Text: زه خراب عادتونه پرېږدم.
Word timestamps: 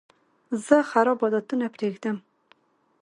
زه 0.65 0.77
خراب 0.91 1.19
عادتونه 1.25 1.65
پرېږدم. 1.75 2.17